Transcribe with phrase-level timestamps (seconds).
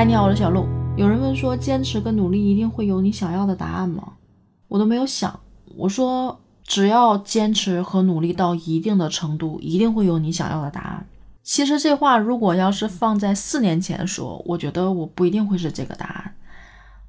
[0.00, 0.66] 嗨，你好，我是小鹿。
[0.96, 4.14] 有人问说，坚持跟努力一定会有你想要的答案吗？
[4.66, 5.38] 我都没有想。
[5.76, 11.06] 我说，只要坚持和努力到一定的程度，一定会有你想要的答案。
[11.42, 16.34] 其实这话如果要是放在四年前说，我觉得我不一定会是这个答案。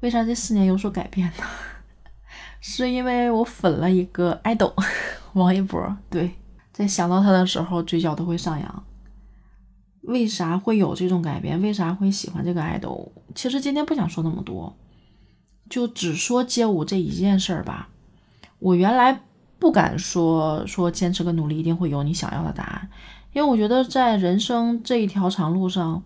[0.00, 1.44] 为啥这四年有所改变呢？
[2.60, 4.74] 是因为我粉了一个爱豆
[5.34, 6.32] 王一博，对，
[6.72, 8.84] 在想到他的时候，嘴角都会上扬。
[10.02, 11.60] 为啥会有这种改变？
[11.60, 13.12] 为啥会喜欢这个爱豆？
[13.34, 14.76] 其实今天不想说那么多，
[15.68, 17.88] 就只说街舞这一件事儿吧。
[18.58, 19.20] 我原来
[19.58, 22.88] 不敢说说坚持跟努力一定会有你想要的答案，
[23.32, 26.02] 因为我觉得在人生这一条长路上，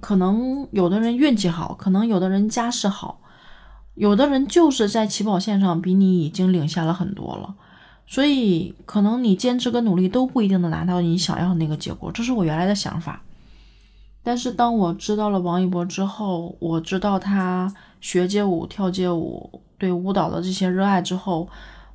[0.00, 3.20] 可能有的人运气好，可能有的人家世好。
[3.94, 7.54] 有的人就是在起跑线上比你已经领先了很多了，
[8.10, 13.22] 所以可能你坚持跟努力都不一定能拿到你想要的那个结果，这是我原来的想法。
[14.24, 21.48] 但是当我知道了王一博之后，我知道他学街舞、跳街舞、对舞蹈的这些热爱之后，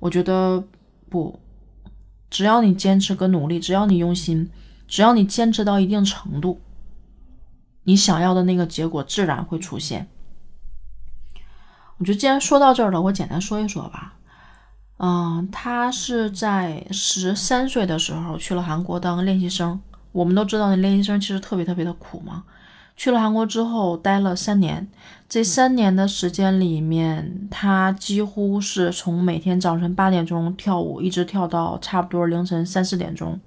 [0.00, 0.62] 我觉得
[1.08, 1.40] 不，
[2.28, 4.50] 只要你坚持跟努力，只要你用心，
[4.86, 6.60] 只要你坚持到一定程度，
[7.84, 10.06] 你想要的那个结果自然会出现。
[11.96, 14.18] 我觉得既然说到这儿了，我简单说一说吧。
[15.04, 19.80] 嗯，他是在十三岁的时候去了韩国当练习生。
[20.12, 22.44] 我们都知道，那练习生其实特别特别的苦嘛。
[22.96, 24.86] 去了韩国之后，待了三年。
[25.28, 33.40] 这三年的时间里面，他几乎是从每天早晨八点钟跳舞，一直跳到差不多凌晨三四点钟。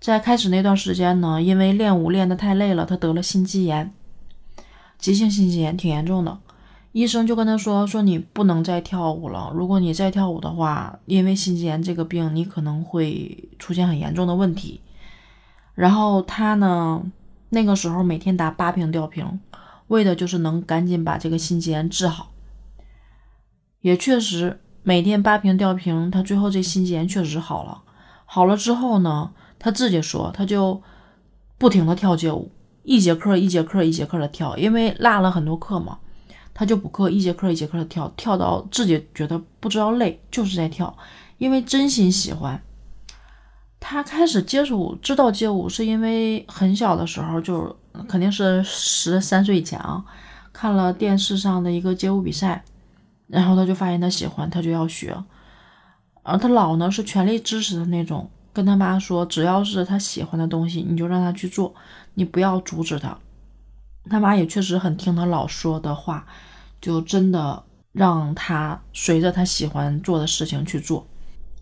[0.00, 3.92] 在开始那段时间呢，因为练舞练得太累了，他得了心肌炎，
[4.98, 6.38] 急性心肌炎，挺严重的。
[6.92, 14.80] 医生就跟他说：“说你不能再跳舞了，如果你再跳舞的话，因为心肌炎这个病，你可能会出现很严重的问题。”
[15.74, 17.02] 然后他呢，
[17.48, 19.40] 那个时候每天打八瓶吊瓶，
[19.88, 22.30] 为的就是能赶紧把这个心肌炎治好。
[23.80, 27.82] 也确实，每天八瓶吊瓶，他最后这心肌炎确实好了。
[28.26, 30.82] 好了之后呢，他自己说，他就
[31.56, 32.50] 不停的跳街舞，
[32.82, 35.98] 一节课一节课一节课的跳，因为落了很多课嘛。
[36.54, 40.96] 他就补课，一节课一节课的跳，跳到自己觉得不知道累，就是在跳，
[41.38, 42.62] 因为真心喜欢。
[43.80, 47.74] 他开始接触、知道街舞，是因为很小的时候，就
[48.08, 50.04] 肯定是十三岁以前啊，
[50.52, 52.62] 看了电视上的一个街舞比赛，
[53.26, 55.16] 然后他就发现他喜欢，他就要学。
[56.22, 61.74] 而他老呢是全力支持的那种，跟他妈说，只要是他喜欢的东西，你就让他去做，
[62.14, 63.18] 你不要阻止他。
[64.10, 66.26] 他妈也确实很听他老说的话，
[66.80, 71.06] 就真的让他随着他喜欢做的事情去做。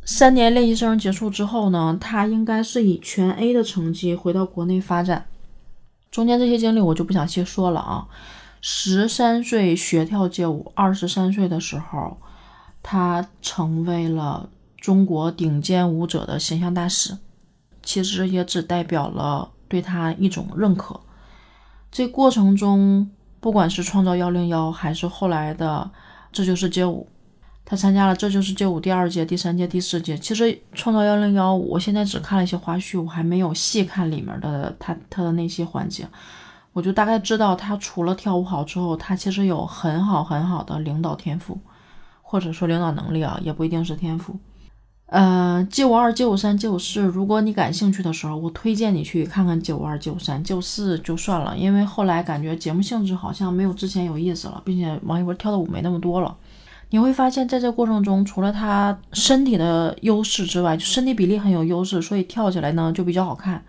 [0.05, 5.27] 三年练习生结束之后呢，他应该是以全 A 的成绩回到国内发展。
[6.11, 8.09] 中间这些经历我就不想细说了啊。
[8.61, 12.17] 十三岁学跳街舞，二十三岁的时候，
[12.83, 17.17] 他成为了中国顶尖舞者的形象大使。
[17.83, 21.01] 其实也只代表了对他一种认可。
[21.91, 25.91] 这过程中，不管是创造幺零幺，还是后来的
[26.31, 27.09] 这就是街舞，
[27.65, 30.17] 他参加了这就是街舞第二届、第三届、第四届。
[30.17, 36.07] 其实创造幺零幺，我现在只看了一些花絮，我还没有细看里面的他他的那些环节，
[36.73, 41.59] 我就大概知道他除了跳舞好之后，他其实有很好很好的领导天赋，
[42.23, 44.39] 或者说领导能力啊，也不一定是天赋。
[45.11, 56.37] 呃，街舞二、街舞三、街舞四，如果你感兴趣的时候，我推荐你去看看街舞二、街舞三、街舞四就算了，因为后来感觉节目性质好像没有之前有意思了，并且王一博跳的舞没那么多了。
[56.91, 63.65] 你会发现在这过程中，除了他身体的优势之外，就身体比例很有优势，所以跳起来呢就比较好看。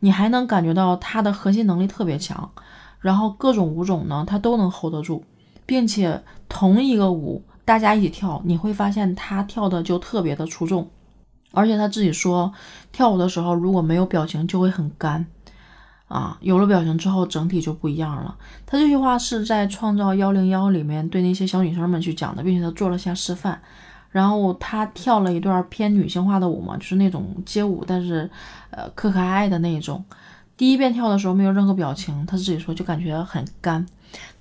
[0.00, 2.50] 你还能感觉到他的核心能力特别强，
[3.00, 5.22] 然后各种舞种呢他都能 hold 得住，
[5.66, 7.42] 并且同一个舞。
[7.72, 10.90] 大家一起跳，你会发现他跳的就特别的出众，
[11.52, 12.52] 而且他自己说，
[12.92, 15.24] 跳舞的时候如果没有表情就会很干，
[16.06, 18.36] 啊，有了表情之后整体就不一样了。
[18.66, 23.58] 他这句话是在《创造幺零幺》里面对那些小女生们去讲的，并且他做了下示范。
[24.10, 28.30] 然后他跳了一段偏女性化的舞嘛，就是那种街舞，但是
[28.68, 30.04] 呃可可爱爱的那种。
[30.58, 33.86] 第一遍跳的时候没有任何表情，他自己说就感觉很干。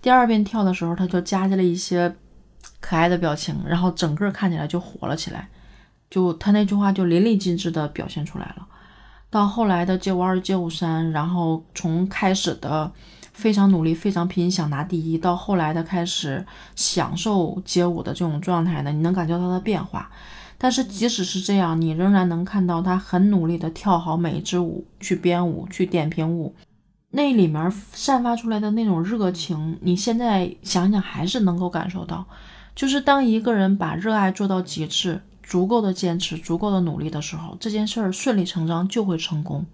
[0.02, 2.14] 第二遍跳的时候他就加进了一些。
[2.80, 5.50] 可爱的表情，然后整个看起来就火了起来，
[6.10, 8.68] 就他那句话就淋漓尽致的表现出来了。
[9.30, 12.92] 到后来的街舞二、街舞三，然后从开始的
[13.32, 20.12] 非常努力、非常拼想拿第一，到后来的开始享受街舞的这种状态呢，你能感觉到他的变化。
[20.58, 26.54] 但是即使是这样，你仍然能看到他很努力的跳好每一支舞，去编舞、去点评舞。
[27.12, 32.26] 那里面散发出来的那种热情，你现在想想还是能够感受到。
[32.74, 39.66] 就是当一个人把热爱做到极致，足够的坚持，足够的努力的时候，这件事儿顺理成章就会成功。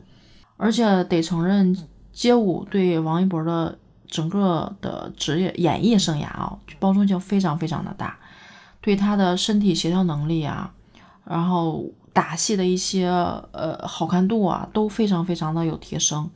[0.57, 1.77] 而且得承认，
[2.11, 8.17] 街舞对王一博的整个的职业演艺生涯啊，包容性非常非常的大，
[8.81, 10.73] 对他的身体协调能力啊，
[11.23, 13.07] 然后打戏的一些
[13.51, 16.27] 呃好看度啊，都非常非常的有提升。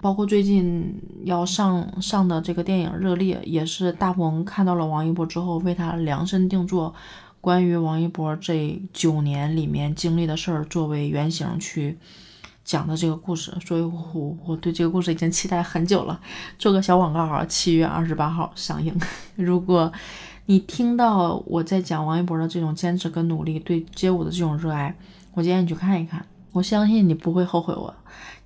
[0.00, 6.94] 包括最近要上上的这个电影《热烈》，也是大鹏看到了王一博之后，为他量身定做
[7.40, 11.98] 关于王一博这九年里面经历的事儿作为原型去
[12.64, 13.52] 讲的这个故事。
[13.64, 16.20] 所以，我我对这个故事已经期待很久了。
[16.58, 18.94] 做个小广告啊，七月二十八号上映。
[19.34, 19.92] 如果
[20.46, 24.94] 你听到我在讲王一博的这种坚持跟努力，对街舞的这种热爱，
[25.34, 26.24] 我建议你去看一看。
[26.52, 27.94] 我相信你不会后悔，我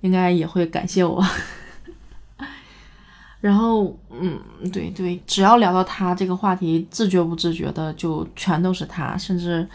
[0.01, 1.23] 应该也会感谢我。
[3.41, 4.39] 然后，嗯，
[4.71, 9.67] 对对，只要聊到他这个话题，自觉不自觉的就全都是他，甚至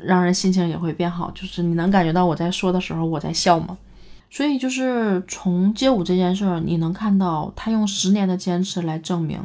[0.00, 1.30] 让人心情也会变好。
[1.32, 3.76] 就是你能感觉到我在说的时候我在笑吗？
[4.30, 9.40] 所以就是从街舞这件事儿，你能看到他用十年的坚持来证明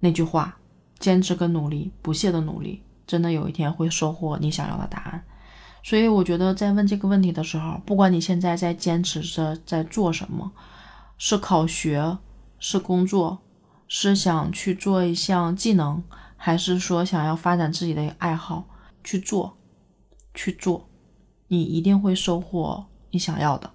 [0.00, 0.56] 那句话：
[0.98, 5.24] 坚持跟努力，不懈的努力，真的有一天会收获你想要的答案。
[5.82, 10.52] 所以我觉得，在问这个问题的时候，不管你现在在坚持着在做什么，
[11.18, 12.18] 是考学，
[12.58, 13.40] 是工作，
[13.88, 16.02] 是想去做一项技能，
[16.36, 18.64] 还是说想要发展自己的爱好，
[19.02, 19.56] 去做，
[20.32, 20.88] 去做，
[21.48, 23.70] 你一定会收获你想要的，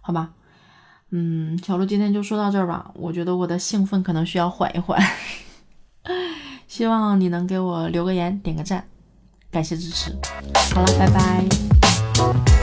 [0.00, 0.32] 好吧？
[1.10, 2.90] 嗯，小鹿今天就说到这儿吧。
[2.94, 5.00] 我觉得我的兴奋可能需要缓一缓，
[6.66, 8.88] 希望你能给我留个言，点个赞。
[9.56, 10.14] 感谢支持，
[10.74, 12.55] 好了，拜拜。